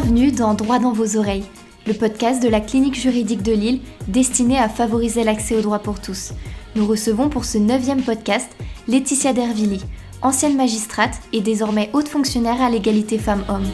[0.00, 1.44] Bienvenue dans Droit dans vos oreilles,
[1.88, 6.00] le podcast de la clinique juridique de Lille destiné à favoriser l'accès au droit pour
[6.00, 6.34] tous.
[6.76, 8.48] Nous recevons pour ce neuvième podcast
[8.86, 9.82] Laetitia Dervilly,
[10.22, 13.66] ancienne magistrate et désormais haute fonctionnaire à l'égalité femmes-hommes.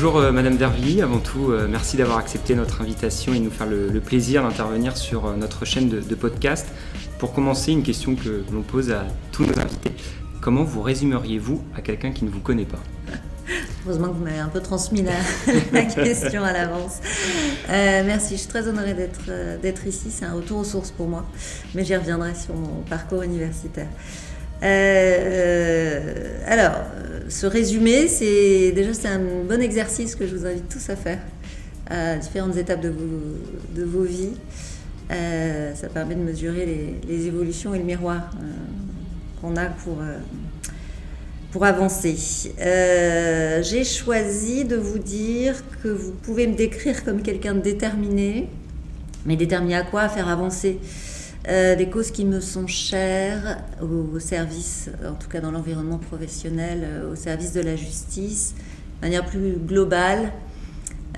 [0.00, 3.50] Bonjour euh, Madame Dervilly, avant tout euh, merci d'avoir accepté notre invitation et de nous
[3.50, 6.68] faire le, plaisir d'intervenir sur euh, notre chaîne de, podcast.
[7.18, 9.90] Pour commencer, une question que l'on pose à tous nos invités.
[10.40, 12.78] Comment vous résumeriez-vous à quelqu'un qui ne vous connaît pas?
[13.84, 16.98] Heureusement que vous m'avez un peu transmis la, question à l'avance.
[17.68, 20.12] merci, je suis très honorée d'être ici.
[20.12, 21.26] C'est un retour aux sources pour moi,
[21.74, 23.88] mais j'y reviendrai sur mon parcours universitaire.
[26.46, 26.82] Alors,
[27.28, 31.20] ce résumé, c'est déjà c'est un bon exercice que je vous invite tous à faire
[31.90, 34.34] à différentes étapes de vos, de vos vies.
[35.10, 38.46] Euh, ça permet de mesurer les, évolutions et le miroir euh,
[39.40, 40.18] qu'on a pour, euh,
[41.50, 42.14] pour avancer.
[43.62, 48.48] J'ai choisi de vous dire que vous pouvez me décrire comme quelqu'un de déterminé,
[49.24, 50.02] mais déterminé à quoi?
[50.02, 50.78] À faire avancer
[51.48, 56.80] euh, des causes qui me sont chères au, service, en tout cas dans l'environnement professionnel,
[56.84, 58.54] euh, au service de la justice,
[59.00, 60.32] de manière plus globale,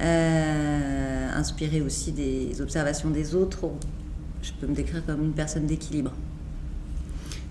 [0.00, 3.70] euh, inspirée aussi des observations des autres.
[4.42, 6.12] Je peux me décrire comme une personne d'équilibre.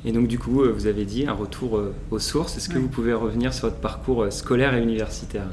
[0.05, 2.55] Et donc du coup, vous avez dit un retour aux sources.
[2.55, 5.49] Est-ce que vous pouvez revenir sur votre parcours scolaire et universitaire?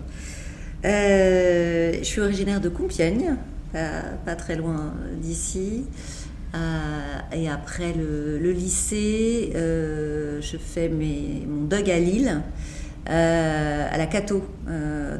[0.84, 3.34] Je suis originaire de Compiègne,
[3.72, 5.84] pas très loin d'ici.
[6.55, 12.41] Euh, et après le, lycée, euh, je fais mon dog à Lille,
[13.08, 14.44] euh, à la Cato,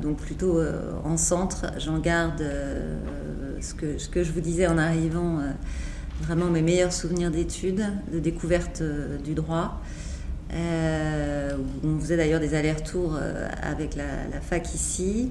[0.01, 0.61] donc plutôt
[1.05, 1.67] en centre.
[1.79, 2.43] J'en garde
[3.61, 5.41] ce, que, je vous disais en arrivant,
[6.23, 8.83] vraiment mes meilleurs souvenirs d'études, de découverte
[9.25, 9.81] du droit.
[10.53, 13.19] on faisait d'ailleurs des allers-retours
[13.63, 15.31] avec la, fac ici.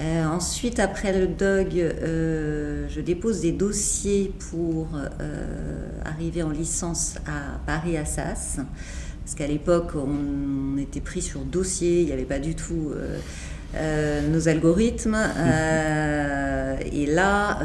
[0.00, 7.16] Euh, ensuite, après le DOG, euh, je dépose des dossiers pour euh, arriver en licence
[7.26, 8.58] à Paris Assas.
[9.22, 12.92] Parce qu'à l'époque, on, était pris sur dossier, il n'y avait pas du tout
[14.30, 15.16] nos algorithmes.
[16.92, 17.60] et là,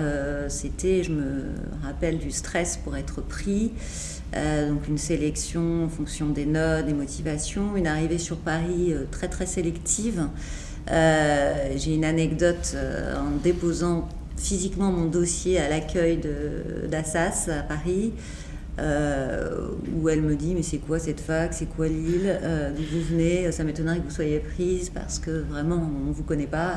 [0.49, 1.45] c'était, je me
[1.83, 3.71] rappelle, du stress pour être pris.
[4.33, 9.47] donc une sélection en fonction des notes, des motivations, une arrivée sur Paris très très
[9.47, 10.27] sélective.
[10.91, 16.19] Euh, j'ai une anecdote euh, en déposant physiquement mon dossier à l'accueil
[16.89, 18.13] d'Assas à Paris.
[18.79, 22.39] Euh, où elle me dit mais c'est quoi cette fac, c'est quoi Lille,
[22.77, 26.21] d'où vous venez, ça m'étonnerait que vous soyez prise parce que vraiment on ne vous
[26.21, 26.75] connaît pas.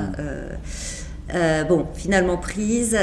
[1.28, 1.69] Mm.
[1.69, 2.97] bon, finalement prise,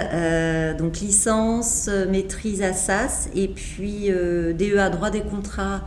[0.79, 5.83] donc licence, maîtrise à SAS et puis DEA droit des contrats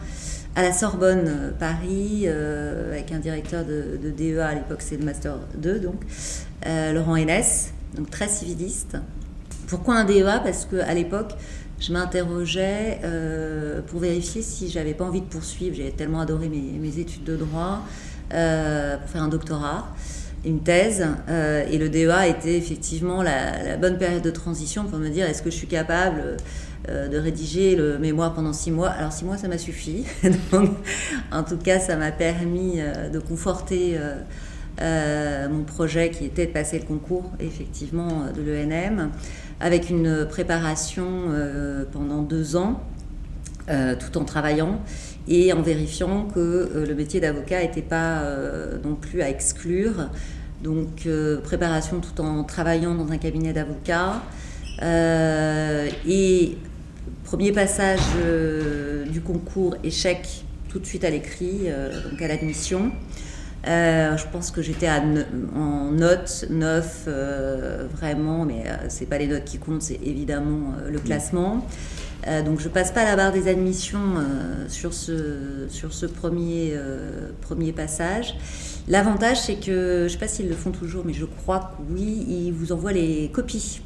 [0.56, 5.04] à la Sorbonne euh, Paris, euh, avec un directeur de, DEA, à l'époque c'est le
[5.04, 6.00] Master 2, donc,
[6.66, 8.96] euh, Laurent Hennès, donc très civiliste.
[9.68, 11.32] Pourquoi un DEA Parce qu'à l'époque,
[11.78, 13.00] je m'interrogeais
[13.86, 15.76] pour vérifier si j'avais pas envie de poursuivre.
[15.76, 17.82] J'avais tellement adoré mes, études de droit
[18.28, 19.86] pour faire un doctorat,
[20.44, 21.06] une thèse.
[21.28, 25.50] et le DEA était effectivement la, bonne période de transition pour me dire est-ce que
[25.50, 26.36] je suis capable
[26.88, 28.88] de rédiger le mémoire pendant six mois.
[28.88, 30.04] Alors six mois, ça m'a suffi.
[31.32, 33.98] en tout cas, ça m'a permis euh, de conforter
[34.80, 39.10] euh, mon projet qui était de passer le concours, effectivement, de l'ENM,
[39.60, 41.06] avec une préparation
[41.92, 42.80] pendant deux ans,
[43.66, 44.80] tout en travaillant
[45.28, 48.22] et en vérifiant que le métier d'avocat n'était pas
[48.82, 50.08] non plus à exclure.
[50.62, 51.06] Donc,
[51.44, 54.22] préparation tout en travaillant dans un cabinet d'avocat.
[54.80, 56.56] et
[57.24, 62.90] Premier passage euh, du concours, échec tout de suite à l'écrit, euh, donc à l'admission.
[63.68, 67.08] Euh, je pense que j'étais en note 9,
[67.94, 71.64] vraiment, mais c'est pas les notes qui comptent, c'est évidemment le classement.
[72.44, 74.16] donc je passe pas la barre des admissions
[74.68, 76.74] sur ce, sur ce premier,
[77.42, 78.34] premier passage.
[78.88, 82.24] L'avantage, c'est que, je sais pas s'ils le font toujours, mais je crois que oui,
[82.28, 83.82] ils vous envoient les copies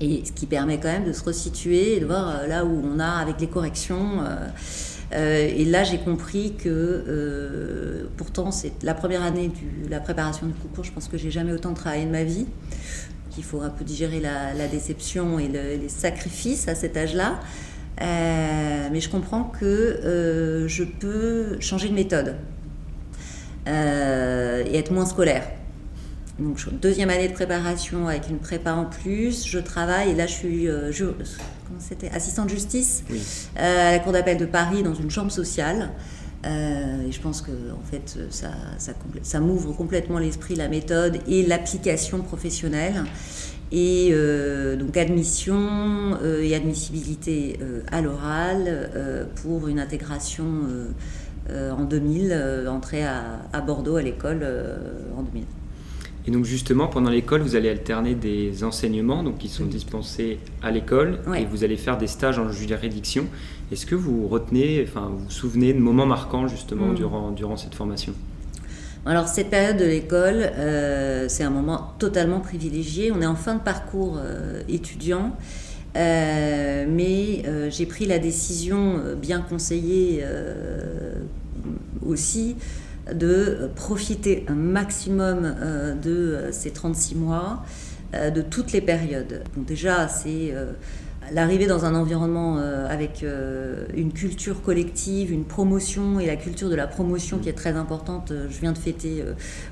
[0.00, 2.82] et ce qui permet quand même de se resituer et de voir euh, là où
[2.84, 4.22] on a avec les corrections.
[4.22, 4.48] Euh,
[5.12, 9.50] euh, et là, j'ai compris que pourtant, c'est la première année
[9.84, 10.84] de la préparation du concours.
[10.84, 12.46] Je pense que j'ai jamais autant travaillé de ma vie.
[13.30, 17.40] Qu'il faut un peu digérer la, déception et les sacrifices à cet âge-là.
[17.98, 22.36] mais je comprends que je peux changer de méthode
[23.66, 25.42] et être moins scolaire.
[26.40, 29.46] Donc deuxième année de préparation avec une prépa en plus.
[29.46, 30.68] Je travaille et là je suis
[31.78, 33.04] c'était assistante de justice
[33.56, 35.90] à la cour d'appel de Paris dans une chambre sociale.
[36.44, 38.92] et je pense que en fait ça, ça,
[39.22, 43.04] ça m'ouvre complètement l'esprit, la méthode et l'application professionnelle.
[43.72, 44.12] Et
[44.78, 47.58] donc admission et admissibilité
[47.92, 48.90] à l'oral
[49.36, 50.64] pour une intégration
[51.52, 54.76] euh, en 2000, euh, entrée à, Bordeaux à l'école euh,
[55.16, 55.44] en 2000.
[56.26, 60.70] Et donc justement, pendant l'école, vous allez alterner des enseignements donc, qui sont dispensés à
[60.70, 63.26] l'école et vous allez faire des stages en juridiction.
[63.72, 66.94] Est-ce que vous retenez, enfin vous vous souvenez de moments marquants justement mm.
[66.94, 68.12] durant, durant cette formation?
[69.06, 70.50] Alors cette période de l'école,
[71.28, 73.10] c'est un moment totalement privilégié.
[73.12, 74.20] On est en fin de parcours
[74.68, 75.34] étudiant.
[75.94, 80.22] mais j'ai pris la décision, bien conseillée
[82.06, 82.56] aussi
[83.14, 87.64] de profiter un maximum euh, de euh, ces 36 mois,
[88.14, 89.42] euh, de toutes les périodes.
[89.56, 90.54] Donc déjà, c'est
[91.32, 93.24] l'arrivée dans un environnement avec
[93.94, 98.32] une culture collective, une promotion et la culture de la promotion qui est très importante.
[98.50, 99.22] Je viens de fêter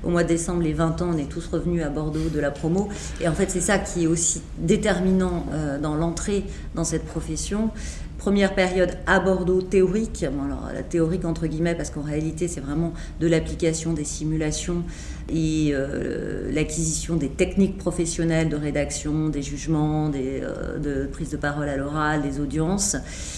[0.05, 2.51] au mois de décembre les 20 ans, on est tous revenus à Bordeaux de la
[2.51, 2.87] promo.
[3.19, 5.47] Et en fait, c'est ça qui est aussi déterminant
[5.81, 6.45] dans l'entrée
[6.75, 7.71] dans cette profession.
[8.19, 12.93] Première période à Bordeaux théorique, alors la théorique entre guillemets parce qu'en réalité c'est vraiment
[13.21, 14.83] de l'application des simulations
[15.29, 21.37] et euh, l'acquisition des techniques professionnelles de rédaction, des jugements, des, euh, de prise de
[21.37, 22.97] parole à l'oral, des audiences.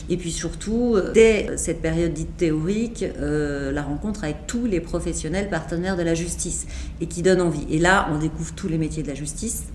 [0.10, 5.50] Et puis surtout, dès cette période dite théorique, euh, la rencontre avec tous les professionnels
[5.50, 6.66] partenaires de la justice
[7.02, 7.68] et qui donne envie.
[7.70, 9.66] Et là, on découvre tous les métiers de la justice.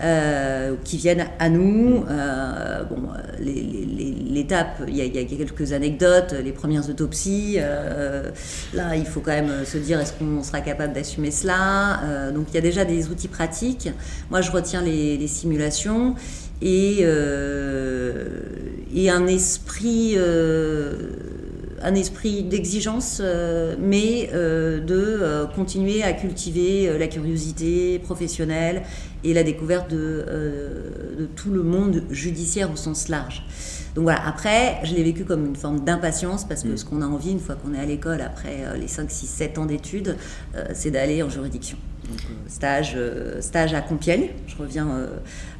[0.00, 2.04] Euh, qui viennent à nous.
[2.08, 3.08] Euh, bon,
[3.40, 7.56] l'étape, il y, a quelques anecdotes, les premières autopsies.
[7.58, 8.30] Euh,
[8.74, 12.30] là, il faut quand même se dire est-ce qu'on sera capable d'assumer cela?
[12.32, 13.88] Donc, il y a déjà des outils pratiques.
[14.30, 16.14] Moi, je retiens les, simulations
[16.62, 17.00] et,
[18.94, 20.16] et un esprit
[21.80, 23.22] un esprit d'exigence,
[23.80, 28.82] mais de continuer à cultiver la curiosité professionnelle
[29.24, 30.24] et la découverte de,
[31.18, 33.44] de, tout le monde judiciaire au sens large.
[33.94, 36.76] Donc voilà, après, je l'ai vécu comme une forme d'impatience parce que mm.
[36.76, 39.58] ce qu'on a envie, une fois qu'on est à l'école, après les 5, 6, 7
[39.58, 40.16] ans d'études,
[40.72, 41.78] c'est d'aller en juridiction.
[42.08, 42.96] Donc, stage,
[43.40, 44.88] stage à Compiègne, je reviens,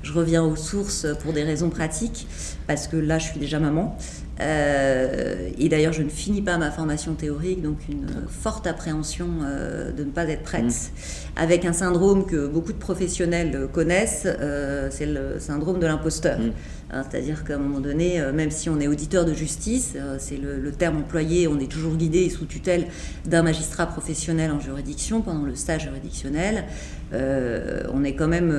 [0.03, 2.27] je reviens aux sources pour des raisons pratiques,
[2.67, 3.97] parce que là, je suis déjà maman.
[4.41, 9.91] Euh, et d'ailleurs, je ne finis pas ma formation théorique, donc une forte appréhension euh,
[9.93, 11.41] de ne pas être prête, mmh.
[11.41, 16.39] avec un syndrome que beaucoup de professionnels connaissent, euh, c'est le syndrome de l'imposteur.
[16.39, 16.53] Mmh.
[16.91, 20.71] Hein, c'est-à-dire qu'à un moment donné, même si on est auditeur de justice, c'est le,
[20.73, 22.87] terme employé, on est toujours guidé sous tutelle
[23.27, 26.65] d'un magistrat professionnel en juridiction pendant le stage juridictionnel.
[27.13, 28.55] on est quand même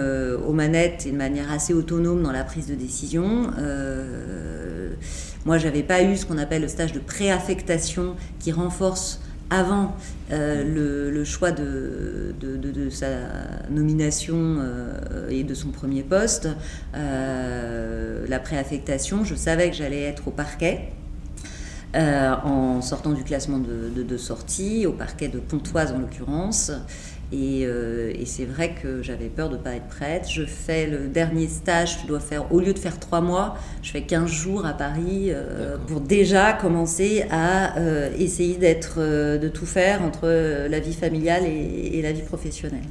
[0.48, 3.52] aux manettes et de manière assez autonome dans la prise de décision.
[5.46, 9.96] Moi, j'avais pas eu ce qu'on appelle le stage de préaffectation qui renforce avant
[10.32, 12.36] euh, le, choix de,
[12.92, 13.08] sa
[13.70, 16.48] nomination euh, et de son premier poste,
[16.96, 20.90] euh, la préaffectation, je savais que j'allais être au parquet.
[21.96, 26.72] en sortant du classement de, sortie, au parquet de Pontoise en l'occurrence,
[27.34, 30.28] euh, et, c'est vrai que j'avais peur de ne pas être prête.
[30.30, 33.92] Je fais le dernier stage, je dois faire, au lieu de faire trois mois, je
[33.92, 39.66] fais 15 jours à Paris euh, pour déjà commencer à euh, essayer d'être, de tout
[39.66, 40.28] faire entre
[40.68, 42.84] la vie familiale et la vie professionnelle.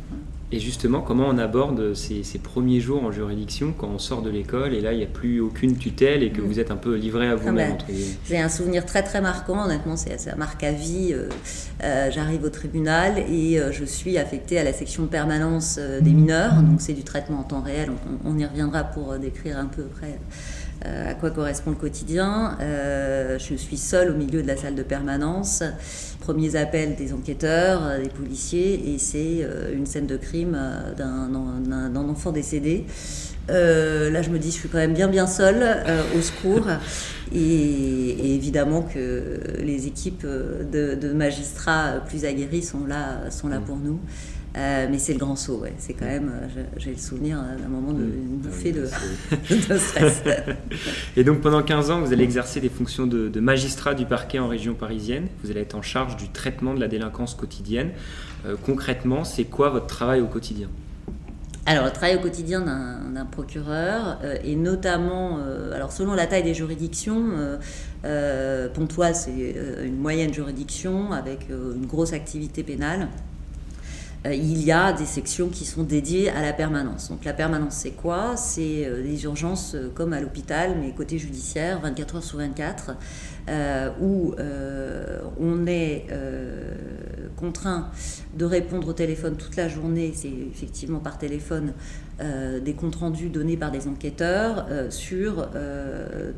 [0.50, 4.72] Et justement, comment on aborde ces, premiers jours en juridiction quand on sort de l'école
[4.72, 6.44] et là, il n'y a plus aucune tutelle et que mm.
[6.44, 9.64] vous êtes un peu livré à vous-même ah ben, J'ai un souvenir très très marquant,
[9.64, 11.10] honnêtement, c'est ça marque à vie.
[11.12, 11.28] Euh,
[11.84, 16.54] euh, j'arrive au tribunal et euh, je suis affectée à la section permanence des mineurs,
[16.62, 17.90] donc c'est du traitement en temps réel,
[18.24, 20.18] on, on y reviendra pour décrire un peu après
[20.84, 22.56] à quoi correspond le quotidien.
[22.60, 25.62] je suis seule au milieu de la salle de permanence
[26.28, 30.92] premiers appels des enquêteurs, euh, des policiers, et c'est euh, une scène de crime euh,
[30.92, 32.84] d'un enfant décédé.
[33.48, 35.64] là, je me dis, je suis quand même bien bien seule
[36.14, 36.66] au secours.
[37.34, 43.64] Et, évidemment que les équipes de, magistrats plus aguerris sont là, sont là mmh.
[43.64, 43.98] pour nous.
[44.58, 45.72] Euh, mais c'est le grand saut, ouais.
[45.78, 48.38] c'est quand même, euh, j'ai le souvenir d'un moment de mm.
[48.38, 50.22] bouffée de, stress.
[51.16, 54.48] Et donc pendant 15 ans, vous allez exercer des fonctions de, magistrat du parquet en
[54.48, 55.28] région parisienne.
[55.44, 57.90] Vous allez être en charge du traitement de la délinquance quotidienne.
[58.46, 60.68] Euh, concrètement, c'est quoi votre travail au quotidien?
[61.66, 65.38] Alors, le travail au quotidien d'un procureur, et notamment,
[65.74, 67.26] alors selon la taille des juridictions,
[68.72, 73.08] Pontoise, c'est une moyenne juridiction avec une grosse activité pénale.
[74.32, 77.10] Il y a des sections qui sont dédiées à la permanence.
[77.10, 78.36] Donc la permanence, c'est quoi?
[78.36, 82.96] C'est des urgences comme à l'hôpital, mais côté judiciaire, 24 heures sur 24.
[83.48, 86.74] Euh, où euh, on est euh,
[87.36, 87.88] contraint
[88.34, 91.72] de répondre au téléphone toute la journée, c'est effectivement par téléphone,
[92.64, 95.48] des comptes rendus donnés par des enquêteurs sur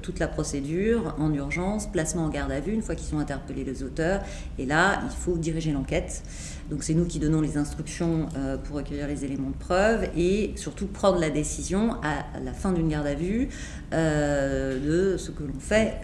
[0.02, 3.64] toute la procédure en urgence, placement en garde à vue une fois qu'ils ont interpellé
[3.64, 4.20] les auteurs.
[4.59, 6.23] Et là, il faut diriger l'enquête.
[6.70, 8.28] Donc c'est nous qui donnons les instructions
[8.64, 12.88] pour recueillir les éléments de preuve et surtout prendre la décision à la fin d'une
[12.88, 13.48] garde à vue
[13.92, 15.94] de ce que l'on fait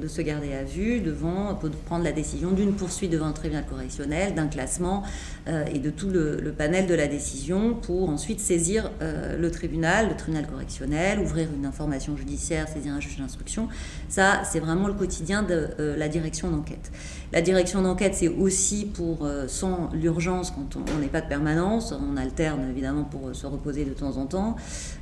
[0.00, 4.34] de ce garde à vue devant prendre la décision d'une poursuite devant un tribunal correctionnel,
[4.34, 5.02] d'un classement
[5.48, 10.08] euh, et de tout le, panel de la décision pour ensuite saisir euh, le tribunal,
[10.08, 13.68] le tribunal correctionnel, ouvrir une information judiciaire, saisir un juge d'instruction.
[14.08, 16.90] Ça, c'est vraiment le quotidien de euh, la direction d'enquête.
[17.32, 22.16] La direction d'enquête, c'est aussi pour, sans l'urgence, quand on n'est pas de permanence, on
[22.16, 24.56] alterne évidemment pour se reposer de temps en temps.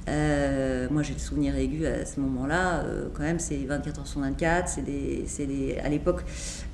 [0.06, 2.84] Moi, j'ai le souvenir aigu à ce moment-là,
[3.14, 6.25] quand même, c'est 24 heures sur 24, c'est des, à l'époque,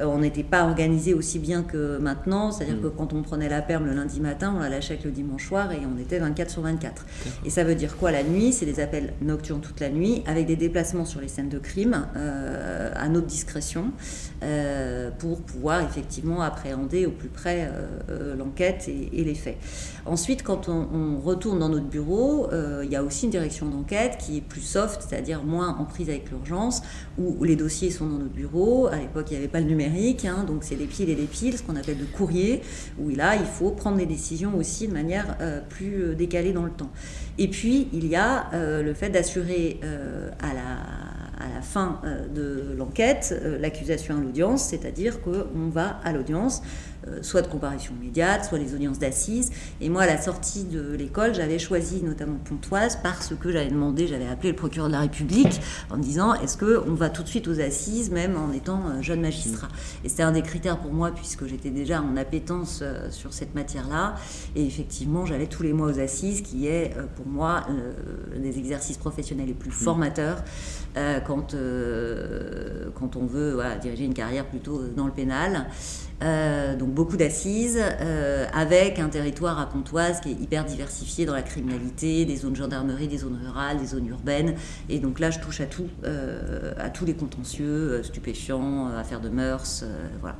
[0.00, 2.52] euh, on n'était pas organisé aussi bien que maintenant.
[2.52, 2.82] C'est-à-dire mm.
[2.82, 5.72] que quand on prenait la perme le lundi matin, on la lâchait le dimanche soir
[5.72, 7.06] et on était 24 sur 24.
[7.44, 8.52] Et ça veut dire quoi la nuit?
[8.52, 12.06] C'est des appels nocturnes toute la nuit avec des déplacements sur les scènes de crime
[12.16, 13.92] euh, à notre discrétion
[14.42, 17.70] euh, pour pouvoir effectivement appréhender au plus près
[18.36, 19.58] l'enquête et, les faits.
[20.06, 22.48] Ensuite, quand on, retourne dans notre bureau,
[22.82, 26.08] il y a aussi une direction d'enquête qui est plus soft, c'est-à-dire moins en prise
[26.08, 26.82] avec l'urgence,
[27.18, 28.86] où les dossiers sont dans notre bureau.
[28.86, 31.26] À l'époque, il n'y avait pas le numérique, hein, donc c'est des piles et des
[31.26, 32.62] piles, ce qu'on appelle le courrier,
[32.98, 36.64] où là, il faut prendre des décisions aussi de manière euh, plus euh, décalée dans
[36.64, 36.90] le temps.
[37.38, 39.80] Et puis, il y a euh, le fait d'assurer
[40.40, 42.00] à la fin
[42.34, 46.62] de l'enquête l'accusation à l'audience, c'est-à-dire qu'on va à l'audience
[47.22, 49.50] soit de comparution immédiate, soit les audiences d'assises.
[49.80, 54.06] Et moi, à la sortie de l'école, j'avais choisi notamment Pontoise parce que j'avais demandé,
[54.06, 57.28] j'avais appelé le procureur de la République en me disant est-ce qu'on va tout de
[57.28, 59.68] suite aux assises, même en étant jeune magistrat?
[60.04, 63.54] Et c'était un des critères pour moi, puisque j'étais déjà en appétence euh, sur cette
[63.54, 64.14] matière-là.
[64.56, 67.66] Et effectivement, j'allais tous les mois aux assises, qui est euh, pour moi
[68.36, 70.42] des exercices professionnels les plus formateurs
[71.26, 71.54] quand,
[72.94, 75.66] quand on veut diriger une carrière plutôt dans le pénal.
[76.22, 81.32] Euh, donc beaucoup d'assises, euh, avec un territoire à Pontoise qui est hyper diversifié dans
[81.32, 84.54] la criminalité, des zones gendarmerie, des zones rurales, des zones urbaines.
[84.88, 89.30] Et donc là, je touche à tout, euh, à tous les contentieux, stupéfiants, affaires de
[89.30, 89.84] mœurs,
[90.20, 90.36] voilà.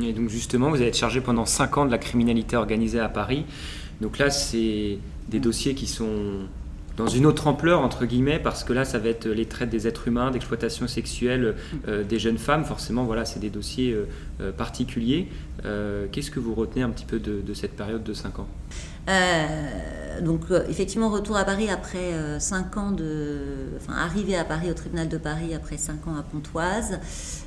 [0.00, 3.08] Et donc justement, vous allez être chargé pendant 5 ans de la criminalité organisée à
[3.08, 3.46] Paris.
[4.02, 6.46] Donc là, c'est des dossiers qui sont
[6.96, 9.86] dans une autre ampleur, entre guillemets, parce que là, ça va être les traites des
[9.86, 11.54] êtres humains, d'exploitation sexuelle
[11.88, 12.64] euh, des jeunes femmes.
[12.64, 13.92] Forcément, voilà, c'est des dossiers
[14.40, 14.52] euh,
[15.64, 16.06] euh.
[16.10, 18.48] Qu'est-ce que vous retenez un petit peu de, cette période de 5 ans
[19.08, 23.38] euh, donc euh, effectivement, retour à Paris après 5 euh, ans de...
[23.76, 26.98] Enfin, arrivé à Paris, au tribunal de Paris après 5 ans à Pontoise.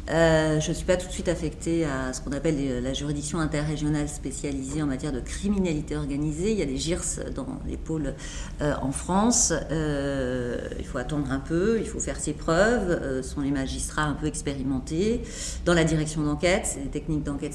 [0.07, 4.07] je ne suis pas tout de suite affectée à ce qu'on appelle la juridiction interrégionale
[4.07, 6.51] spécialisée en matière de criminalité organisée.
[6.51, 8.13] Il y a des GIRS dans les pôles
[8.61, 9.51] en France.
[9.71, 13.21] il faut attendre un peu, il faut faire ses preuves.
[13.21, 15.21] ce sont les magistrats un peu expérimentés.
[15.65, 17.53] Dans la direction d'enquête, c'est des techniques d'enquête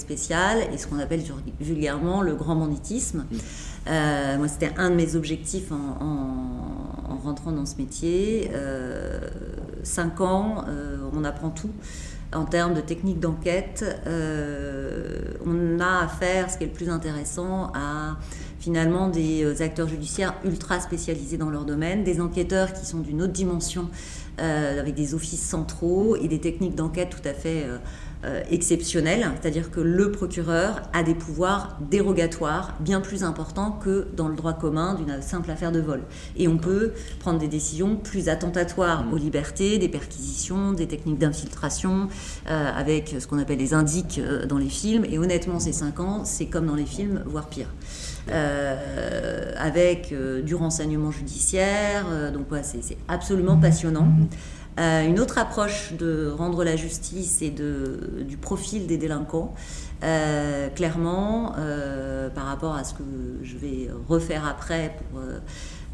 [0.72, 1.22] et ce qu'on appelle
[1.60, 3.24] vulgairement le grand banditisme.
[3.30, 3.36] Mmh.
[3.86, 8.50] Euh, moi, c'était un de mes objectifs en, rentrant dans ce métier.
[8.54, 9.18] Euh,
[9.82, 11.70] cinq ans, euh, on apprend tout.
[12.34, 13.84] En termes de technique d'enquête,
[15.46, 18.16] on a affaire, ce qui est le plus intéressant, à
[18.58, 23.32] finalement des acteurs judiciaires ultra spécialisés dans leur domaine, des enquêteurs qui sont d'une autre
[23.32, 23.88] dimension,
[24.38, 27.68] avec des offices centraux et des techniques d'enquête tout à fait
[28.24, 34.28] euh, exceptionnel, c'est-à-dire que le procureur a des pouvoirs dérogatoires bien plus importants que dans
[34.28, 36.00] le droit commun d'une simple affaire de vol.
[36.36, 42.08] Et on peut prendre des décisions plus attentatoires aux libertés, des perquisitions, des techniques d'infiltration,
[42.48, 45.04] euh, avec ce qu'on appelle les indiques euh, dans les films.
[45.04, 47.68] Et honnêtement, ces cinq ans, c'est comme dans les films, voire pire.
[49.58, 50.14] avec
[50.44, 54.08] du renseignement judiciaire, donc c'est absolument passionnant.
[54.78, 59.54] Euh, une autre approche de rendre la justice et du profil des délinquants,
[60.02, 63.04] euh, clairement, euh, par rapport à ce que
[63.42, 65.20] je vais refaire après pour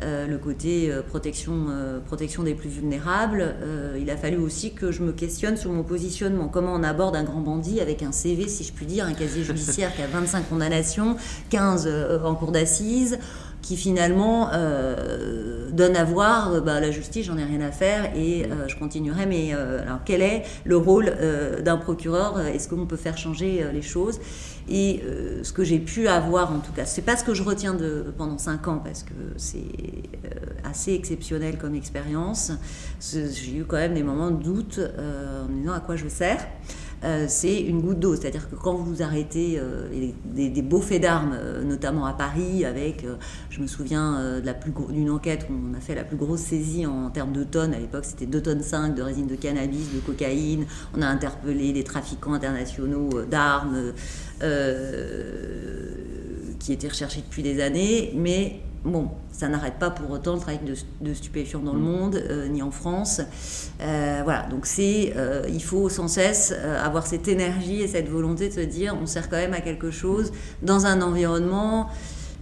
[0.02, 1.66] le côté protection,
[2.06, 3.54] protection des plus vulnérables.
[4.00, 6.48] il a fallu aussi que je me questionne sur mon positionnement.
[6.48, 9.44] Comment on aborde un grand bandit avec un CV, si je puis dire, un casier
[9.44, 11.16] judiciaire qui a 25 condamnations,
[11.50, 11.86] 15
[12.24, 13.18] en cours d'assises
[13.62, 18.10] qui finalement euh, donne à voir euh, bah, la justice, j'en ai rien à faire
[18.16, 19.26] et euh, je continuerai.
[19.26, 21.12] Mais alors, quel est le rôle
[21.62, 22.40] d'un procureur?
[22.40, 24.20] Est-ce qu'on peut faire changer les choses?
[24.68, 25.02] Et
[25.42, 28.12] ce que j'ai pu avoir, en tout cas, c'est pas ce que je retiens de
[28.16, 29.64] pendant cinq ans parce que c'est
[30.64, 32.52] assez exceptionnel comme expérience.
[33.00, 36.46] J'ai eu quand même des moments de doute en me disant à quoi je sers.
[37.02, 38.14] Euh, c'est une goutte d'eau.
[38.14, 39.88] C'est-à-dire que quand vous arrêtez euh,
[40.24, 43.06] des, beaux faits d'armes, euh, notamment à Paris, avec,
[43.48, 44.40] je me souviens
[44.90, 47.74] d'une enquête où on a fait la plus grosse saisie en, termes de tonnes.
[47.74, 50.66] À l'époque, c'était 2 tonnes 5 de résine de cannabis, de cocaïne.
[50.96, 53.92] On a interpellé des trafiquants internationaux d'armes
[56.58, 58.12] qui étaient recherchés depuis des années.
[58.16, 61.82] Mais bon, ça n'arrête pas pour autant le trafic de, stupéfiants dans le mm.
[61.82, 63.20] monde, euh, ni en France.
[63.80, 68.48] Euh, voilà, donc c'est, euh, il faut sans cesse avoir cette énergie et cette volonté
[68.48, 70.32] de se dire, on sert quand même à quelque chose
[70.62, 71.88] dans un environnement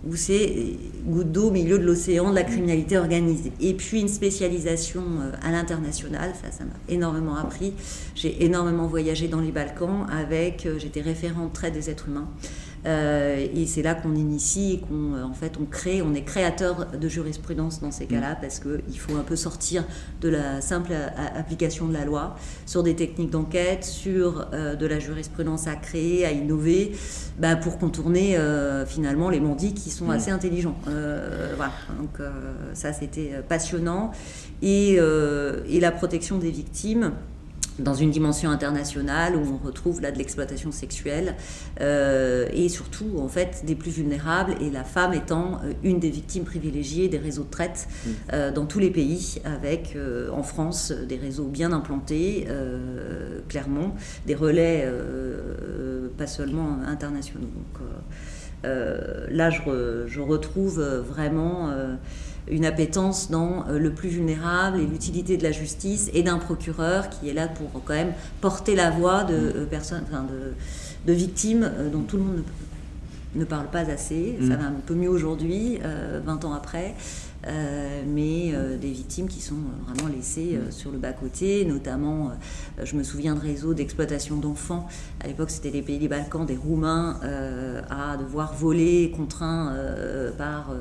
[0.06, 0.76] où c'est
[1.06, 3.52] goutte d'eau au milieu de l'océan de la criminalité organisée.
[3.60, 5.02] Et puis une spécialisation
[5.42, 7.72] à l'international, ça, ça m'a énormément appris.
[8.14, 12.28] J'ai énormément voyagé dans les Balkans avec, j'étais référente trait des êtres humains.
[12.86, 16.86] Euh, et c'est là qu'on initie, qu'on euh, en fait on crée, on est créateur
[16.92, 18.08] de jurisprudence dans ces mm.
[18.08, 19.84] cas-là parce qu'il faut un peu sortir
[20.20, 20.92] de la simple
[21.36, 26.24] application de la loi sur des techniques d'enquête, sur euh, de la jurisprudence à créer,
[26.24, 26.92] à innover,
[27.38, 28.38] bah, pour contourner
[28.86, 30.10] finalement les mondis qui sont mm.
[30.10, 30.76] assez intelligents.
[30.84, 32.20] voilà, donc
[32.74, 34.12] ça c'était passionnant
[34.62, 37.12] et, et la protection des victimes
[37.78, 41.36] dans une dimension internationale où on retrouve là de l'exploitation sexuelle
[41.80, 46.10] euh, et surtout en fait des plus vulnérables et la femme étant euh, une des
[46.10, 48.10] victimes privilégiées des réseaux de traite mm.
[48.32, 49.96] euh, dans tous les pays avec
[50.32, 52.46] en France des réseaux bien implantés
[53.48, 53.94] clairement
[54.26, 54.88] des relais
[56.16, 57.86] pas seulement internationaux donc
[58.64, 61.70] là je, je, retrouve vraiment
[62.50, 67.08] une appétence dans euh, le plus vulnérable et l'utilité de la justice et d'un procureur
[67.08, 70.04] qui est là pour quand même porter la voix de euh, personnes,
[71.06, 72.42] de, victimes euh, dont tout le monde
[73.34, 74.38] ne, parle pas assez.
[74.40, 74.60] Ça mm.
[74.60, 75.78] va un peu mieux aujourd'hui,
[76.24, 76.94] 20 ans après.
[77.46, 82.32] Euh, mais euh, des victimes qui sont euh, vraiment laissées sur le bas-côté, notamment,
[82.82, 84.88] je me souviens de réseaux d'exploitation d'enfants.
[85.22, 87.20] À l'époque, c'était les pays des Balkans, des Roumains,
[87.90, 89.74] à devoir voler, contraints
[90.36, 90.72] par,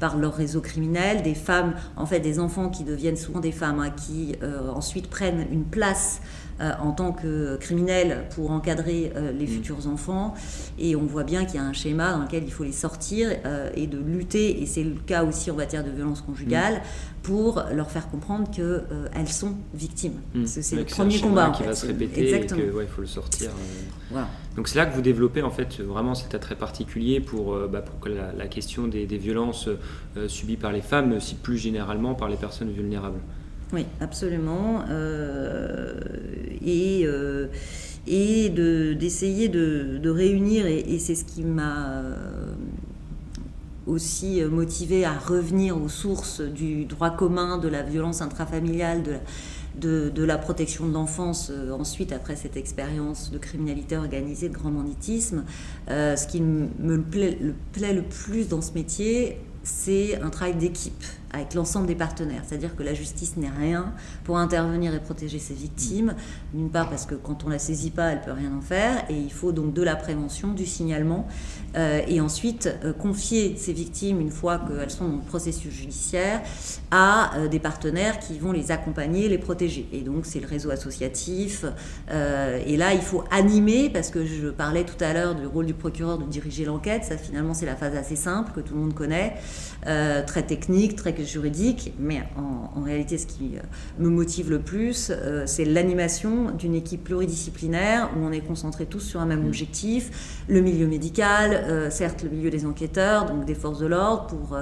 [0.00, 3.80] par leur réseau criminel, des femmes, en fait, des enfants qui deviennent souvent des femmes,
[3.80, 4.34] hein, qui
[4.74, 6.20] ensuite prennent une place
[6.60, 9.48] en tant que criminel pour encadrer euh, les mm.
[9.48, 10.34] futurs enfants.
[10.78, 13.30] Et on voit bien qu'il y a un schéma dans lequel il faut les sortir
[13.44, 17.22] euh, et de lutter, et c'est le cas aussi en matière de violence conjugale, mm.
[17.22, 20.20] pour leur faire comprendre qu'elles sont victimes.
[20.34, 20.46] Mm.
[20.46, 21.50] C'est le premier combat.
[21.50, 22.60] qui va se répéter Exactement.
[22.60, 23.50] et qu'il faut le sortir.
[24.56, 27.98] Donc c'est là que vous développez en fait vraiment cet attrait particulier pour, bah, pour
[27.98, 29.68] que la, question des, des violences
[30.28, 33.18] subies par les femmes, mais aussi plus généralement par les personnes vulnérables.
[33.72, 34.84] Oui, absolument.
[34.88, 35.94] Euh,
[36.64, 37.46] et euh,
[38.06, 42.52] et d'essayer de, réunir, et, c'est ce qui m'a euh,
[43.86, 50.10] aussi motivé à revenir aux sources du droit commun, de la violence intrafamiliale, de la,
[50.10, 55.44] de, la protection de l'enfance ensuite après cette expérience de criminalité organisée, de grand banditisme.
[55.88, 61.86] ce qui me plaît le plus dans ce métier, c'est un travail d'équipe avec l'ensemble
[61.86, 62.42] des partenaires.
[62.46, 66.14] C'est-à-dire que la justice n'est rien pour intervenir et protéger ses victimes.
[66.52, 69.18] D'une part parce que quand on la saisit pas, elle peut rien en faire, et
[69.18, 71.26] il faut donc de la prévention, du signalement,
[71.76, 76.40] euh, et ensuite euh, confier ces victimes une fois qu'elles sont dans le processus judiciaire
[76.90, 79.88] à euh, des partenaires qui vont les accompagner, les protéger.
[79.92, 81.64] Et donc c'est le réseau associatif.
[82.10, 85.74] et là, il faut animer parce que je parlais tout à l'heure du rôle du
[85.74, 87.04] procureur de diriger l'enquête.
[87.04, 89.34] Ça, finalement, c'est la phase assez simple que tout le monde connaît,
[89.82, 93.52] très technique, très juridique, mais en, réalité, ce qui
[93.98, 95.12] me motive le plus,
[95.46, 99.48] c'est l'animation d'une équipe pluridisciplinaire où on est concentré tous sur un même mm.
[99.48, 104.26] objectif, le milieu médical, euh, certes le milieu des enquêteurs, donc des forces de l'ordre
[104.26, 104.56] pour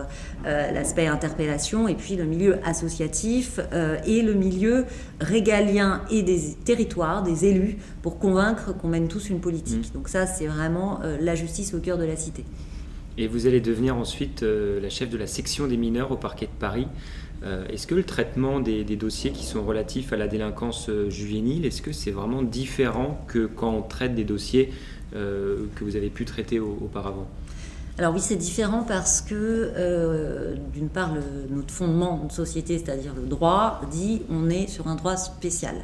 [0.45, 3.61] l'aspect interpellation, et puis le milieu associatif
[4.07, 4.85] et le milieu
[5.21, 9.91] régalien et des territoires, des élus, pour convaincre qu'on mène tous une politique.
[9.91, 9.95] Mm.
[9.95, 12.45] Donc ça, c'est vraiment la justice au cœur de la cité.
[13.19, 16.47] Et vous allez devenir ensuite euh, la chef de la section des mineurs au parquet
[16.47, 16.87] de Paris.
[17.45, 21.67] Euh, est-ce que le traitement des, dossiers qui sont relatifs à la délinquance euh, juvénile,
[21.67, 24.73] est-ce que c'est vraiment différent que quand on traite des dossiers
[25.13, 27.29] que vous avez pu traiter auparavant
[27.99, 29.35] alors oui, c'est différent parce que,
[29.77, 31.11] euh, d'une part,
[31.51, 35.75] notre fondement de société, c'est-à-dire le droit, dit on est sur un droit spécial.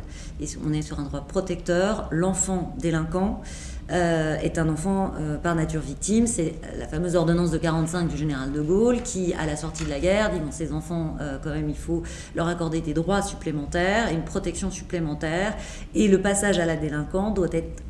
[0.41, 2.09] Et on est sur un droit protecteur.
[2.11, 3.43] L'enfant délinquant
[3.90, 6.27] euh, est un enfant euh, par nature victime.
[6.27, 9.88] C'est la fameuse ordonnance de 45 du général de Gaulle qui, à la sortie de
[9.88, 12.03] la guerre, dit bon, ces enfants, euh, quand même, il faut
[12.35, 15.57] leur accorder des droits supplémentaires, une protection supplémentaire,
[15.94, 17.83] et le passage à la délinquance doit être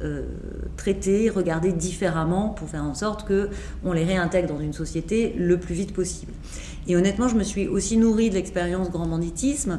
[0.76, 3.50] traité, regardé différemment pour faire en sorte que
[3.84, 6.32] on les réintègre dans une société le plus vite possible.
[6.88, 9.78] Et honnêtement, je me suis aussi nourrie de l'expérience grand banditisme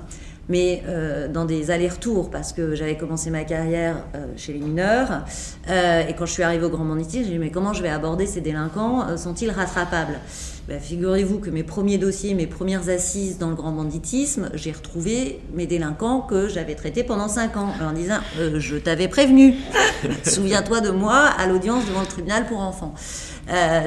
[0.49, 5.23] mais euh, dans des allers-retours, parce que j'avais commencé ma carrière euh, chez les mineurs,
[5.69, 7.89] euh, et quand je suis arrivée au grand banditisme, j'ai dit, mais comment je vais
[7.89, 10.19] aborder ces délinquants Sont-ils rattrapables?
[10.67, 15.39] Ben, Figurez-vous que mes premiers dossiers, mes premières assises dans le grand banditisme, j'ai retrouvé
[15.53, 18.19] mes délinquants que j'avais traités pendant 5 ans, en disant,
[18.57, 19.55] je t'avais prévenu,
[20.23, 22.93] souviens-toi de moi à l'audience devant le tribunal pour enfants.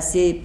[0.01, 0.41] c'est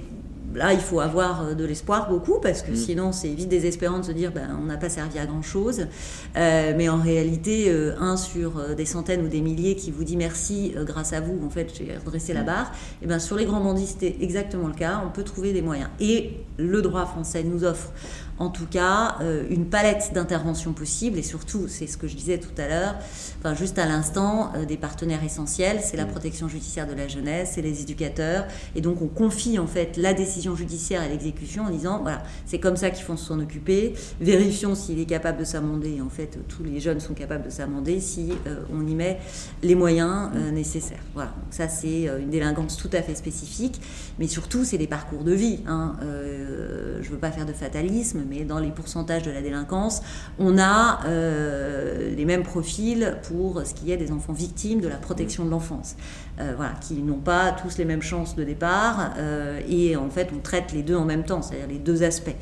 [0.54, 2.76] là, il faut avoir euh, de l'espoir beaucoup, parce que mm.
[2.76, 5.88] sinon, c'est vite désespérant de se dire ben, on n'a pas servi à grand-chose.
[6.36, 10.18] Euh, mais en réalité, euh, un sur des centaines ou des milliers qui vous dit
[10.18, 12.46] merci, grâce à vous, en fait, j'ai redressé la mm.
[12.46, 12.72] barre.
[13.02, 15.02] Et eh bien, sur les grands bandits, c'était exactement le cas.
[15.06, 15.90] On peut trouver des moyens.
[16.00, 17.92] Et le droit français nous offre
[18.40, 22.38] en tout cas euh, une palette d'interventions possibles et surtout, c'est ce que je disais
[22.38, 22.96] tout à l'heure,
[23.40, 26.12] enfin juste à l'instant, euh, des partenaires essentiels, c'est la mm.
[26.12, 28.46] protection judiciaire de la jeunesse, c'est les éducateurs
[28.76, 32.60] et donc on confie en fait la décision judiciaire à l'exécution en disant voilà, c'est
[32.60, 36.64] comme ça qu'il faut s'en occuper, vérifions s'il est capable de s'amender, en fait tous
[36.64, 39.20] les jeunes sont capables de s'amender si euh, on y met
[39.64, 40.50] les moyens mm.
[40.52, 41.04] nécessaires.
[41.14, 43.82] Voilà, donc ça c'est une délinquance tout à fait spécifique,
[44.20, 45.60] mais surtout c'est des parcours de vie.
[45.68, 45.96] Hein.
[46.02, 50.02] je veux pas faire de fatalisme, mais dans les pourcentages de la délinquance,
[50.40, 54.96] on a euh, les mêmes profils pour ce qui est des enfants victimes de la
[54.96, 55.96] protection de l'enfance.
[56.40, 60.30] Euh, voilà, qui n'ont pas tous les mêmes chances de départ, euh, et en fait
[60.36, 62.36] on traite les deux en même temps, c'est-à-dire les deux aspects,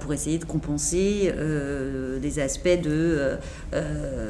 [0.00, 1.32] pour essayer de compenser
[2.20, 3.36] des aspects de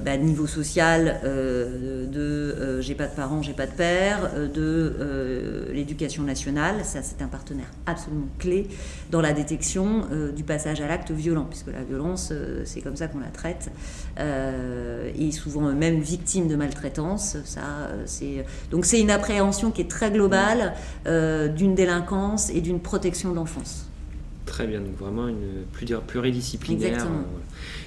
[0.05, 6.85] bah, niveau social, de j'ai pas de parents, j'ai pas de père, de l'éducation nationale,
[6.85, 8.69] ça c'est un partenaire absolument clé
[9.11, 13.09] dans la détection du passage à l'acte violent, puisque la violence, euh, c'est comme ça
[13.09, 13.71] qu'on la traite,
[14.19, 17.37] euh, et souvent même victime de maltraitance.
[17.45, 20.75] Ça, euh, c'est donc c'est une appréhension qui est très globale
[21.57, 23.87] d'une délinquance et d'une protection de l'enfance.
[24.47, 25.65] Très bien, donc vraiment une
[26.07, 26.95] pluridisciplinaire.
[26.95, 27.25] Exactement.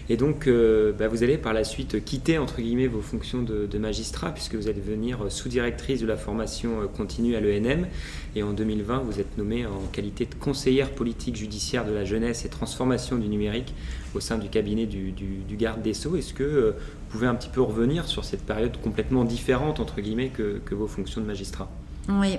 [0.10, 3.78] Et donc, euh, bah, vous allez par la suite quitter, entre guillemets, vos fonctions de,
[3.78, 7.88] magistrat, puisque vous allez devenir sous-directrice de la formation euh, continue à l'ENM.
[8.36, 12.44] Et en 2020, vous êtes nommée en qualité de conseillère politique judiciaire de la jeunesse
[12.46, 13.74] et transformation du numérique
[14.14, 15.14] au sein du cabinet du,
[15.58, 16.18] garde des Sceaux.
[16.18, 20.02] Est-ce que euh, vous pouvez un petit peu revenir sur cette période complètement différente, entre
[20.02, 21.70] guillemets, que, vos fonctions de magistrat?
[22.10, 22.38] Oui.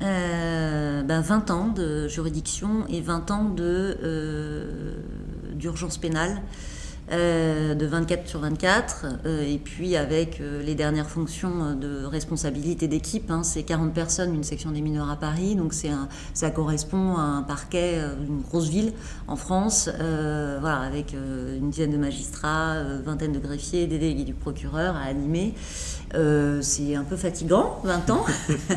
[0.00, 3.54] ben 20 ans de juridiction et 20 ans
[5.54, 6.42] d'urgence pénale.
[7.12, 12.86] Euh, de 24 sur 24, euh, et puis avec euh, les dernières fonctions de responsabilité
[12.86, 15.90] d'équipe, hein, c'est 40 personnes, une section des mineurs à Paris, donc c'est
[16.34, 18.92] ça correspond à un parquet d'une grosse ville
[19.26, 24.94] en France, voilà, avec une dizaine de magistrats, vingtaine de greffiers, des délégués du procureur
[24.94, 25.54] à animer.
[26.14, 28.24] Euh, c'est un peu fatigant, 20 ans.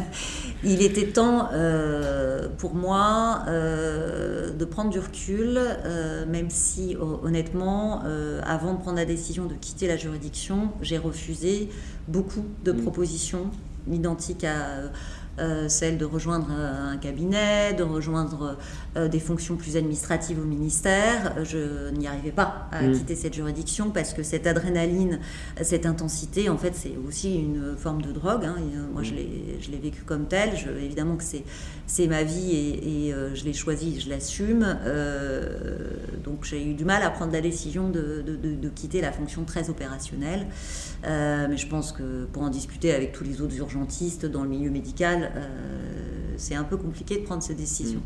[0.63, 5.59] Il était temps euh, pour moi euh, de prendre du recul,
[6.27, 8.03] même si honnêtement,
[8.45, 11.69] avant de prendre la décision de quitter la juridiction, j'ai refusé
[12.07, 12.81] beaucoup de mm.
[12.81, 13.51] propositions
[13.91, 14.83] identiques à
[15.39, 18.55] euh, celle de rejoindre un cabinet, de rejoindre
[18.95, 21.33] euh, des fonctions plus administratives au ministère.
[21.43, 22.91] Je n'y arrivais pas à mm.
[22.93, 25.19] quitter cette juridiction parce que cette adrénaline,
[25.59, 28.45] cette intensité, en fait, c'est aussi une forme de drogue.
[28.45, 28.57] Hein.
[28.59, 29.05] Euh, moi, mm.
[29.59, 30.51] je l'ai vécu comme telle.
[30.79, 34.77] évidemment que c'est ma vie et, je l'ai choisi, je l'assume.
[36.23, 39.69] donc, j'ai eu du mal à prendre la décision de, de quitter la fonction très
[39.69, 40.45] opérationnelle.
[41.03, 44.69] mais je pense que pour en discuter avec tous les autres urgentistes dans le milieu
[44.69, 48.01] médical, euh, c'est un peu compliqué de prendre ces décisions.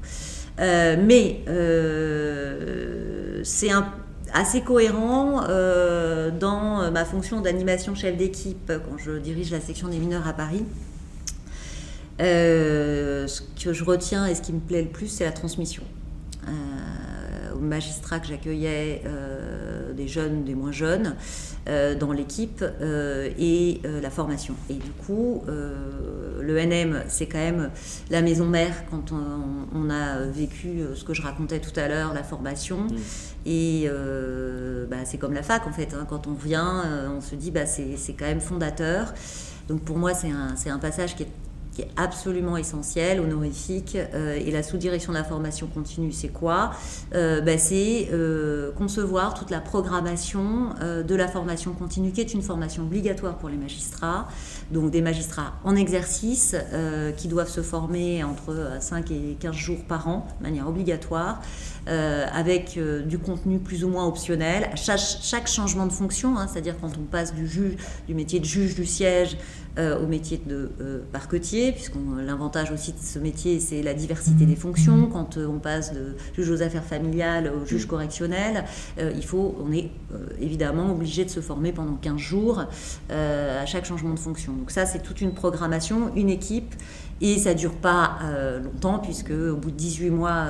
[0.60, 3.70] Euh, mais euh, c'est
[4.34, 5.42] assez cohérent
[6.40, 10.66] dans ma fonction d'animation chef d'équipe quand je dirige la section des mineurs à Paris.
[12.20, 15.84] ce que je retiens et ce qui me plaît le plus, c'est la transmission.
[17.58, 19.04] Aux magistrats que j'accueillais,
[19.96, 21.16] des jeunes, des moins jeunes,
[21.66, 22.64] dans l'équipe,
[23.40, 24.56] et la formation.
[24.70, 25.44] Et du coup,
[26.48, 27.70] le NM, c'est quand même
[28.10, 32.14] la maison mère quand on, a vécu euh, ce que je racontais tout à l'heure,
[32.14, 32.80] la formation.
[32.80, 32.96] Mm.
[33.46, 35.94] Et euh, bah, c'est comme la fac en fait.
[35.94, 36.06] Hein.
[36.10, 39.14] quand on vient, euh, on se dit bah, c'est quand même fondateur.
[39.68, 41.32] Donc pour moi, c'est un, un, passage qui est
[41.78, 43.96] qui est absolument essentiel, honorifique.
[43.96, 46.72] Euh, et la sous-direction de la formation continue, c'est quoi?
[47.14, 52.42] Euh, bah, C'est euh, concevoir toute la programmation de la formation continue, qui est une
[52.42, 54.28] formation obligatoire pour les magistrats.
[54.72, 56.56] Donc des magistrats en exercice
[57.16, 61.42] qui doivent se former entre 5 et 15 jours par an, de manière obligatoire.
[61.88, 64.70] Avec du contenu plus ou moins optionnel.
[64.76, 67.78] Chaque, chaque changement de fonction, hein, c'est-à-dire quand on passe du,
[68.14, 69.38] métier de juge du siège
[69.78, 71.94] euh, au métier de euh, parquetier, puisque
[72.26, 75.06] l'avantage aussi de ce métier, c'est la diversité des fonctions.
[75.06, 78.66] Quand euh, on passe de juge aux affaires familiales au juge correctionnel,
[78.98, 79.92] il faut, on est
[80.42, 82.64] évidemment obligé de se former pendant 15 jours
[83.10, 84.54] à chaque changement de fonction.
[84.54, 86.74] Donc ça, c'est toute une programmation, une équipe.
[87.20, 88.20] Et ça ne dure pas
[88.64, 90.46] longtemps, puisque au bout de 18 mois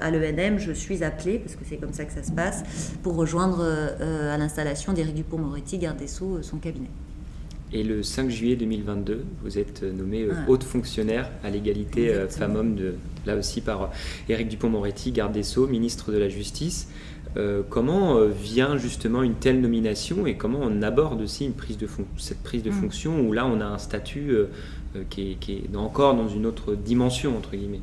[0.00, 3.16] à l'ENM, je suis appelée, parce que c'est comme ça que ça se passe, pour
[3.16, 6.90] rejoindre à l'installation d'Éric Dupont-Moretti, garde des Sceaux, son cabinet.
[7.72, 12.78] Et le 5 juillet 2022, vous êtes nommé euh, haute fonctionnaire à l'égalité euh, femmes-hommes,
[13.26, 13.90] là aussi par
[14.28, 16.88] Éric Dupont-Moretti, garde des Sceaux, ministre de la Justice.
[17.36, 21.86] Euh, comment vient justement une telle nomination et comment on aborde aussi une prise de
[22.16, 22.74] cette prise de mm.
[22.74, 24.34] fonction où là on a un statut
[25.10, 27.82] qui, est, encore dans une autre dimension entre guillemets?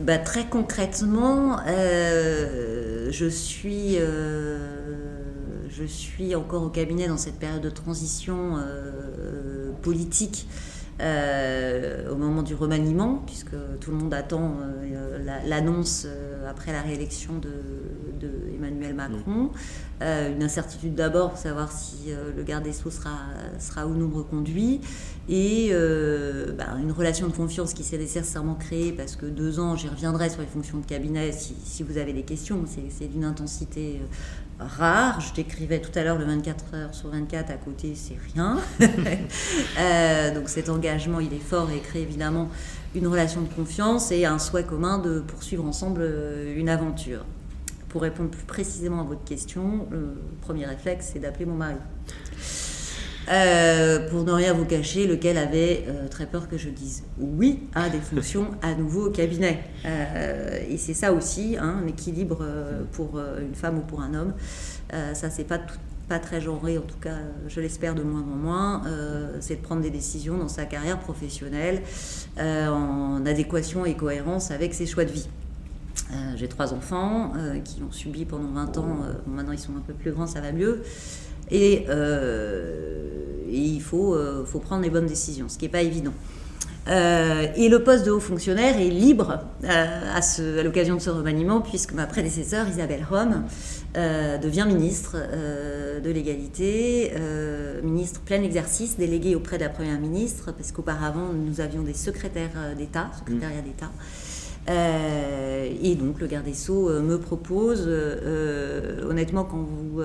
[0.00, 3.98] Bah, Très concrètement, je suis
[5.76, 10.46] je suis encore au cabinet dans cette période de transition euh, politique.
[11.00, 16.06] Euh, au moment du remaniement, puisque tout le monde attend euh, l'annonce
[16.48, 17.50] après la réélection de,
[18.54, 19.50] Emmanuel Macron.
[20.00, 23.18] une incertitude d'abord pour savoir si le garde des Sceaux sera,
[23.58, 24.80] sera ou non reconduit.
[25.28, 25.70] Et
[26.56, 30.30] bah, une relation de confiance qui s'est nécessairement créée parce que deux ans, j'y reviendrai
[30.30, 34.00] sur les fonctions de cabinet si, si vous avez des questions, c'est d'une intensité
[34.58, 35.20] rare.
[35.20, 38.58] Je t'écrivais tout à l'heure le 24 heures sur 24 à côté, c'est rien.
[39.78, 42.48] Euh, donc cet engagement, il est fort et crée évidemment
[42.94, 47.24] une relation de confiance et un souhait commun de poursuivre ensemble euh, une aventure.
[47.88, 51.76] Pour répondre plus précisément à votre question, le premier réflexe, c'est d'appeler mon mari.
[53.28, 57.60] Euh, pour ne rien vous cacher, lequel avait euh, très peur que je dise oui
[57.74, 59.62] à des fonctions à nouveau au cabinet.
[59.86, 62.44] Euh, et c'est ça aussi, hein, un équilibre
[62.92, 64.34] pour une femme ou pour un homme.
[65.14, 65.60] ça, c'est pas
[66.06, 67.16] pas très genré, en tout cas,
[67.48, 68.82] je l'espère de moins en moins,
[69.40, 71.80] c'est de prendre des décisions dans sa carrière professionnelle
[72.38, 75.28] en adéquation et cohérence avec ses choix de vie.
[76.36, 77.32] J'ai trois enfants
[77.64, 80.52] qui ont subi pendant 20 ans, maintenant ils sont un peu plus grands, ça va
[80.52, 80.82] mieux.
[81.50, 83.13] Et, euh,
[83.66, 86.12] il faut, euh, faut, prendre les bonnes décisions, ce qui n'est pas évident.
[86.86, 91.62] Euh, et le poste de haut fonctionnaire est libre à, à l'occasion de ce remaniement,
[91.62, 93.44] puisque ma prédécesseur, Isabelle Rome,
[93.94, 95.16] devient ministre
[96.04, 97.12] de l'égalité,
[97.84, 102.74] ministre plein exercice, délégué auprès de la Première ministre, parce qu'auparavant, nous avions des secrétaires
[102.76, 103.92] d'État, secrétariat d'État.
[105.80, 107.88] et donc, le garde des Sceaux me propose,
[109.08, 110.02] honnêtement, quand vous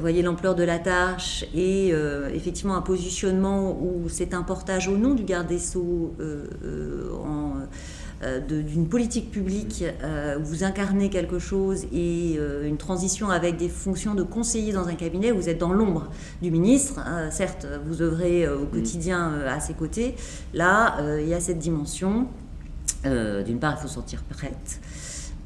[0.00, 4.96] voyez l'ampleur de la tâche et euh, effectivement un positionnement où c'est un portage au
[4.96, 6.46] nom du garde des Sceaux euh,
[8.22, 9.84] euh, d'une politique publique
[10.38, 14.94] où vous incarnez quelque chose et une transition avec des fonctions de conseiller dans un
[14.94, 16.08] cabinet, vous êtes dans l'ombre
[16.40, 17.00] du ministre.
[17.32, 20.14] certes, vous œuvrez au quotidien à ses côtés.
[20.54, 22.28] Là, il y a cette dimension.
[23.04, 24.80] D'une part, il faut se sentir prête.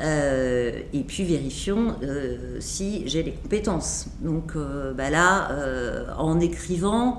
[0.03, 4.09] Euh, et puis vérifions euh, si j'ai les compétences.
[4.21, 5.49] Donc euh, bah là,
[6.19, 7.19] en écrivant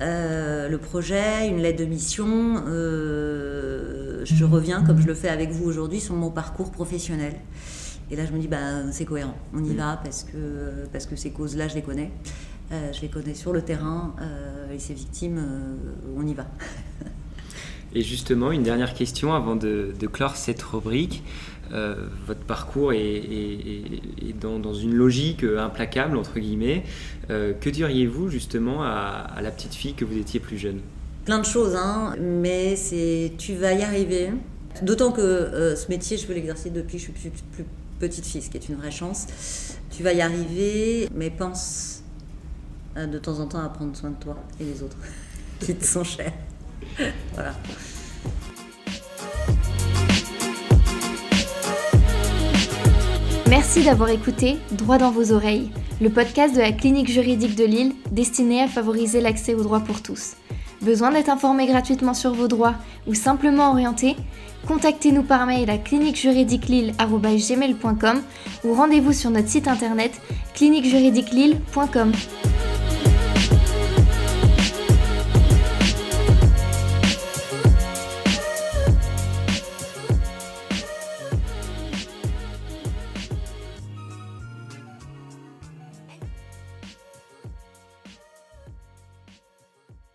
[0.00, 6.00] le projet, une lettre de mission, je reviens, comme je le fais avec vous aujourd'hui,
[6.00, 7.34] sur mon parcours professionnel.
[8.10, 11.14] Et là, je me dis, bah, c'est cohérent, on y va parce que, parce que
[11.16, 12.10] ces causes-là, je les connais.
[12.70, 14.14] je les connais sur le terrain
[14.72, 15.42] et ces victimes,
[16.16, 16.46] on y va.
[17.94, 21.22] Et justement, une dernière question avant de, de clore cette rubrique.
[21.72, 21.94] Euh,
[22.26, 24.00] votre parcours est,
[24.40, 26.84] dans, une logique implacable, entre guillemets.
[27.30, 30.80] Euh, que diriez-vous justement à, la petite fille que vous étiez plus jeune?
[31.24, 34.30] Plein de choses, hein, mais c'est tu vas y arriver.
[34.82, 37.64] D'autant que euh, ce métier, je peux l'exercer depuis que je suis plus, plus,
[37.98, 39.26] petite fille, ce qui est une vraie chance.
[39.90, 42.02] Tu vas y arriver, mais pense
[42.96, 44.96] de temps en temps à prendre soin de toi et des autres
[45.60, 46.32] qui te sont chers.
[47.34, 47.54] voilà.
[53.48, 55.70] Merci d'avoir écouté Droit dans vos oreilles,
[56.02, 60.02] le podcast de la clinique juridique de Lille destiné à favoriser l'accès aux droits pour
[60.02, 60.34] tous.
[60.82, 62.74] Besoin d'être informé gratuitement sur vos droits
[63.06, 64.16] ou simplement orienté?
[64.66, 68.22] Contactez-nous par mail à cliniquejuridiquelille.com
[68.64, 70.20] ou rendez-vous sur notre site internet
[70.54, 72.12] cliniquejuridiquelille.com.